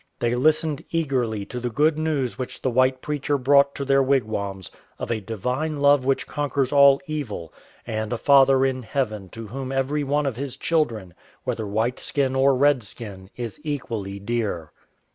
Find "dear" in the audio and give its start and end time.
14.17-14.71